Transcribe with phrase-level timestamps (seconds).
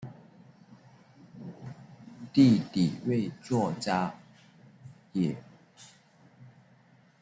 [2.33, 4.15] 弟弟为作家
[5.13, 5.43] 武野光。